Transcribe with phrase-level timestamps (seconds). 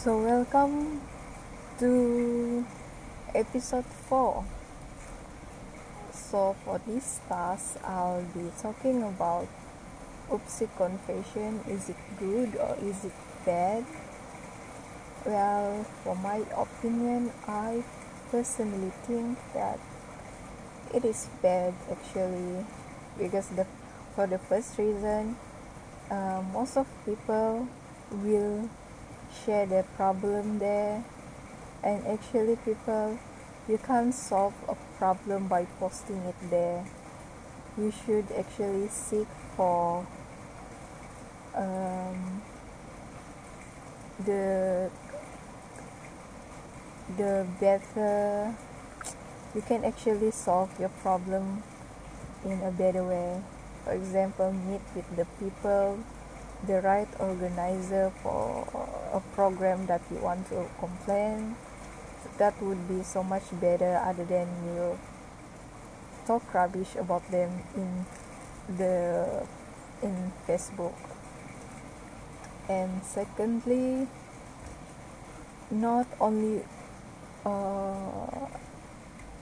[0.00, 1.02] So, welcome
[1.78, 2.64] to
[3.34, 4.46] episode 4.
[6.10, 9.46] So, for this task, I'll be talking about
[10.30, 11.60] oopsie confession.
[11.68, 13.12] Is it good or is it
[13.44, 13.84] bad?
[15.26, 17.84] Well, for my opinion, I
[18.30, 19.78] personally think that
[20.94, 22.64] it is bad actually
[23.18, 23.66] because the
[24.16, 25.36] for the first reason,
[26.10, 27.68] uh, most of people
[28.24, 28.64] will
[29.44, 31.04] share their problem there.
[31.82, 33.18] And actually people
[33.68, 36.84] you can't solve a problem by posting it there.
[37.78, 40.06] You should actually seek for
[41.54, 42.42] um,
[44.24, 44.90] the
[47.16, 48.54] the better
[49.54, 51.62] you can actually solve your problem
[52.44, 53.40] in a better way.
[53.84, 55.98] For example meet with the people
[56.66, 58.66] the right organizer for
[59.12, 61.56] a program that you want to complain
[62.38, 64.98] that would be so much better other than you
[66.26, 68.06] talk rubbish about them in
[68.76, 69.44] the
[70.02, 70.94] in facebook.
[72.68, 74.06] And secondly
[75.70, 76.62] not only
[77.44, 78.46] uh,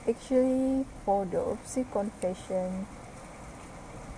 [0.07, 2.87] actually for the oopsie confession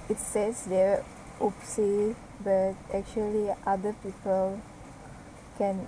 [0.10, 1.04] it says there
[1.40, 4.62] oopsie but actually other people
[5.58, 5.88] can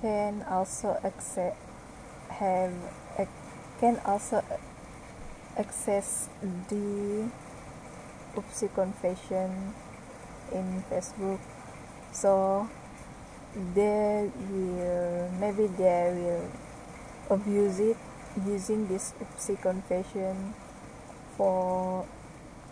[0.00, 1.56] can also accept
[2.30, 2.72] have
[3.80, 4.42] can also
[5.56, 6.28] access
[6.68, 7.30] the
[8.36, 9.74] oopsie confession
[10.52, 11.38] in facebook.
[12.12, 12.68] So
[13.74, 16.46] they will maybe they will
[17.30, 17.96] abuse it
[18.46, 20.54] using this oopsie confession
[21.36, 22.06] for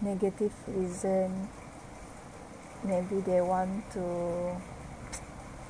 [0.00, 1.48] negative reason
[2.84, 4.56] maybe they want to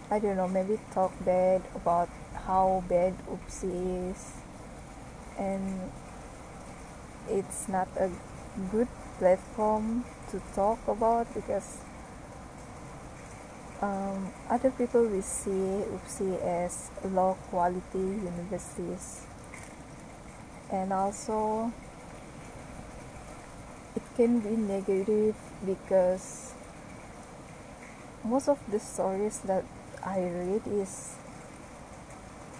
[0.08, 2.08] I don't know maybe talk bad about
[2.46, 4.34] how bad oopsie is.
[5.36, 5.90] And
[7.28, 8.10] it's not a
[8.70, 11.78] good platform to talk about because
[13.82, 19.26] um, other people will see oopsie as low quality universities.
[20.70, 21.72] And also
[23.96, 25.34] it can be negative
[25.64, 26.55] because
[28.26, 29.64] most of the stories that
[30.02, 31.14] I read is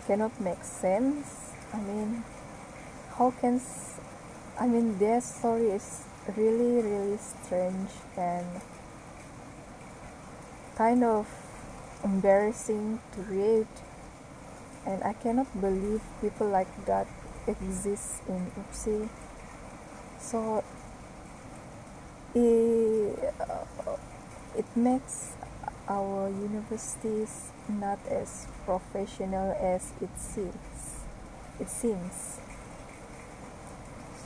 [0.07, 1.53] cannot make sense.
[1.75, 2.23] I mean,
[3.19, 3.61] how can
[4.59, 6.05] I mean their story is
[6.37, 8.47] really really strange and
[10.77, 11.27] kind of
[12.05, 13.67] embarrassing to read
[14.87, 17.07] and I cannot believe people like that
[17.47, 19.09] exist in Oopsie.
[20.19, 20.63] So
[22.35, 23.97] it, uh,
[24.57, 25.33] it makes
[25.89, 31.05] our universities not as professional as it seems.
[31.61, 32.41] It seems.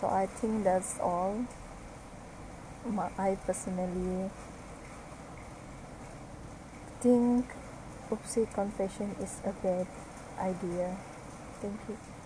[0.01, 1.45] So i think that's all.
[3.19, 4.31] I personally
[7.01, 7.45] think
[8.11, 9.87] oopsie confession is a bad
[10.39, 10.97] idea.
[11.61, 12.20] Thank you